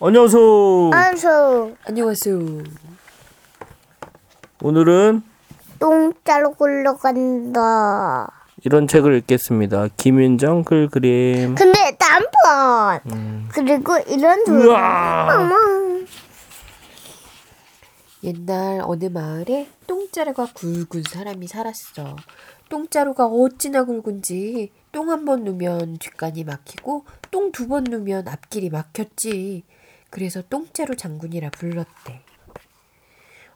[0.00, 0.90] 안녕하세요.
[0.92, 2.38] 안수 안녕하세요.
[4.62, 5.22] 오늘은
[5.78, 8.30] 똥자로 굴러간다.
[8.64, 9.88] 이런 책을 읽겠습니다.
[9.96, 11.54] 김윤정 글 그림.
[11.54, 14.52] 근데 단번 그리고 이런 두.
[14.52, 15.28] 우와.
[15.40, 15.81] 어머.
[18.24, 22.16] 옛날 어느 마을에 똥자루가 굵은 사람이 살았어.
[22.68, 29.64] 똥자루가 어찌나 굵은지 똥 한 번 누면 뒷간이 막히고 똥 두 번 누면 앞길이 막혔지.
[30.10, 32.20] 그래서 똥자루 장군이라 불렀대.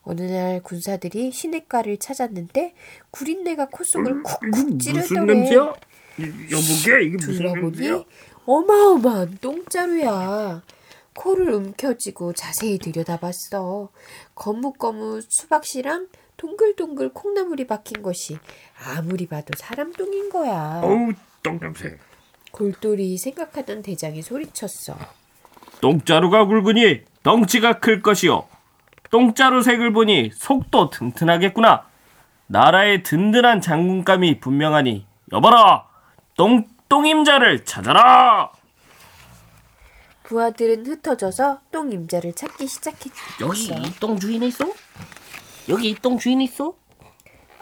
[0.02, 2.74] 어느 날 군사들이 시냇가를 찾았는데
[3.10, 5.50] 구린내가 콧속을 쿡쿡 찌르더래.
[6.18, 8.04] 여보게 이게 둘러보니
[8.46, 10.62] 어마어마한 똥자루야.
[11.16, 13.88] 코를 움켜쥐고 자세히 들여다봤어.
[14.34, 18.38] 거뭇거뭇 수박씨랑 동글동글 콩나물이 박힌 것이
[18.86, 20.80] 아무리 봐도 사람 똥인 거야.
[20.84, 21.98] 어우 똥 냄새.
[22.52, 24.96] 골똘히 생각하던 대장이 소리쳤어.
[25.80, 28.46] 똥자루가 굵으니 덩치가 클 것이요.
[29.10, 31.86] 똥자루 색을 보니 속도 튼튼하겠구나.
[32.46, 35.86] 나라의 든든한 장군감이 분명하니 여봐라.
[36.36, 38.52] 똥 똥임자를 찾아라.
[40.26, 43.14] 부하들은 흩어져서 똥 임자를 찾기 시작했어.
[43.40, 44.66] 여기 이 똥 주인이 있어?
[45.68, 46.74] 여기 이 똥 주인이 있어?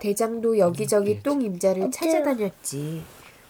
[0.00, 3.02] 대장도 여기저기 똥 임자를 찾아다녔지.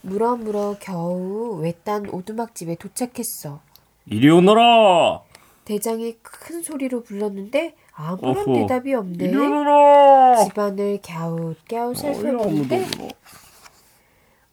[0.02, 3.60] 물어물어 겨우 외딴 오두막집에 도착했어.
[4.06, 5.22] 이리 오너라.
[5.64, 8.52] 대장이 큰 소리로 불렀는데 아무런 어허.
[8.52, 9.24] 대답이 없네.
[9.24, 10.44] 이리 오너라.
[10.44, 12.86] 집안을 갸웃갸웃 살펴보는데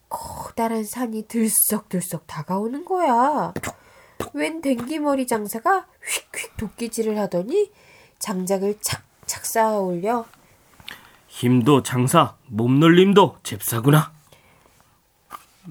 [0.08, 3.52] 커다란 산이 들썩들썩 다가오는 거야.
[4.32, 7.70] 웬 댕기머리 장사가 휙휙 도끼질을 하더니
[8.18, 10.26] 장작을 착착 쌓아 올려
[11.32, 14.12] 힘도 장사, 몸놀림도 잽싸구나.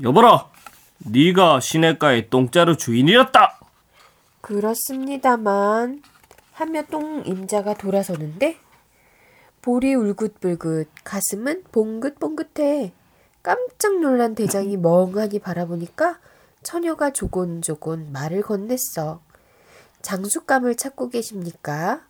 [0.02, 0.50] 여보라,
[0.98, 3.60] 네가 시냇가의 똥자루 주인이었다.
[4.42, 6.02] 그렇습니다만
[6.54, 8.58] 하며 똥 임자가 돌아서는데
[9.62, 12.92] 볼이 울긋불긋 가슴은 봉긋봉긋해
[13.44, 16.18] 깜짝 놀란 대장이 멍하니 바라보니까
[16.64, 19.20] 처녀가 조곤조곤 말을 건넸어
[20.02, 22.02] 장수감을 찾고 계십니까?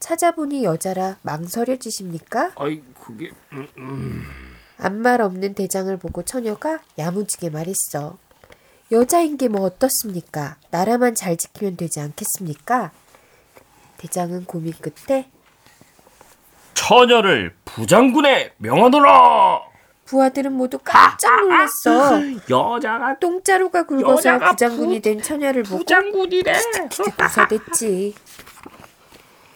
[0.00, 2.52] 찾아보니 여자라 망설여 지십니까?
[2.56, 3.30] 아이 그게
[4.78, 8.16] 아무 말 없는 대장을 보고 처녀가 야무지게 말했어.
[8.92, 10.56] 여자인 게 뭐 어떻습니까?
[10.70, 12.92] 나라만 잘 지키면 되지 않겠습니까?
[13.98, 15.30] 대장은 고민 끝에
[16.74, 19.60] 처녀를 부장군에 명하노라.
[20.10, 22.20] 부하들은 모두 깜짝 놀랐어.
[22.50, 26.52] 여자가 똥자루가 굵어서 여자가 부장군이 된 처녀를 보고 부장군이래.
[27.36, 28.14] 웃어댔지.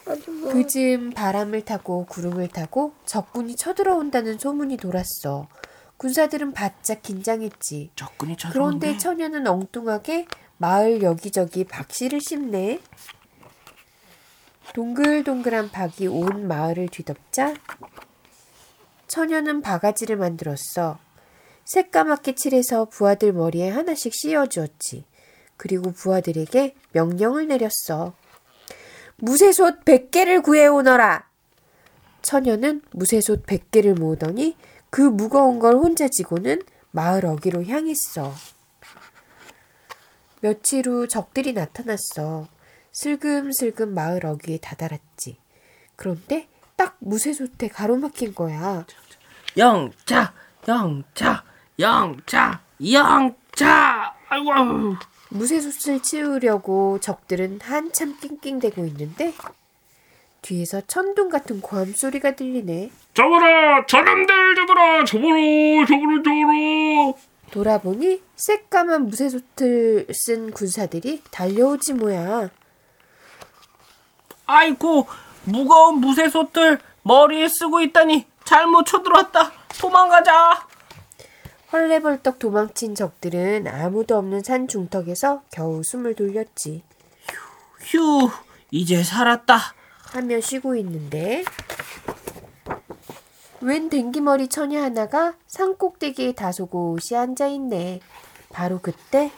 [0.04, 5.48] 그 즈음 바람을 타고 구름을 타고 적군이 쳐들어온다는 소문이 돌았어.
[5.96, 7.90] 군사들은 바짝 긴장했지.
[7.96, 8.36] 적군이.
[8.52, 10.26] 그런데 처녀는 엉뚱하게
[10.58, 12.78] 마을 여기저기 박씨를 씹네.
[14.72, 17.54] 동글동글한 박이 온 마을을 뒤덮자
[19.14, 20.98] 처녀는 바가지를 만들었어.
[21.66, 25.04] 새까맣게 칠해서 부하들 머리에 하나씩 씌워주었지.
[25.56, 28.14] 그리고 부하들에게 명령을 내렸어.
[29.18, 31.28] 무쇠솥 100개를 구해오너라.
[32.22, 34.56] 처녀는 무쇠솥 100개를 모으더니
[34.90, 38.34] 그 무거운 걸 혼자 지고는 마을 어귀로 향했어.
[40.40, 42.48] 며칠 후 적들이 나타났어.
[42.90, 45.38] 슬금슬금 마을 어귀에 다다랐지.
[45.94, 48.84] 그런데 딱 무쇠솥에 가로막힌 거야.
[49.56, 50.32] 영차,
[50.66, 51.44] 영차,
[51.78, 52.60] 영차,
[52.90, 54.14] 영차.
[54.28, 54.96] 아이고.
[55.30, 59.32] 무쇠솥을 치우려고 적들은 한참 낑낑대고 있는데
[60.42, 62.90] 뒤에서 천둥 같은 고함 소리가 들리네.
[63.14, 67.12] 잡아라, 저놈들 잡아라, 잡아라, 잡아라, 잡아라.
[67.50, 72.50] 돌아보니 새까만 무쇠솥을 쓴 군사들이 달려오지 뭐야.
[74.46, 75.06] 아이고,
[75.44, 79.52] 무거운 무쇠솥들 머리에 쓰고 있다니 잘못 쳐들어왔다.
[79.80, 80.66] 도망가자.
[81.72, 86.84] 헐레벌떡 도망친 적들은 아무도 없는 산 중턱에서 겨우 숨을 돌렸지.
[87.80, 88.30] 휴,
[88.70, 89.58] 이제 살았다.
[90.12, 91.44] 하며 쉬고 있는데
[93.60, 98.00] 웬 댕기머리 처녀 하나가 산 꼭대기에 다소곳이 앉아 있네.
[98.50, 99.32] 바로 그때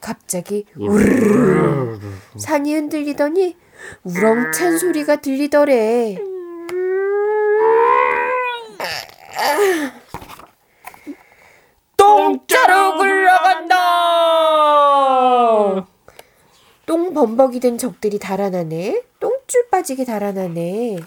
[0.00, 2.00] 갑자기 우르르
[2.38, 3.56] 산이 흔들리더니
[4.04, 6.18] 우렁찬 소리가 들리더래.
[11.96, 13.76] 똥자루 굴러간다.
[16.86, 19.02] 똥 범벅이 된 적들이 달아나네.
[19.20, 20.98] 똥줄 빠지게 달아나네.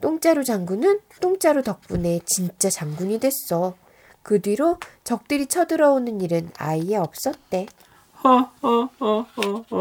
[0.00, 3.74] 똥자루 장군은 똥자루 덕분에 진짜 장군이 됐어.
[4.22, 7.66] 그 뒤로 적들이 쳐들어오는 일은 아예 없었대.
[8.22, 9.72] 허허허허허.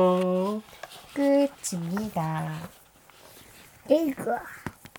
[1.14, 2.70] 끝입니다.
[3.90, 4.38] 이거